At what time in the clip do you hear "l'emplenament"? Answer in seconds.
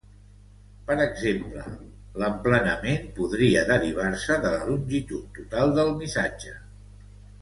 2.23-3.05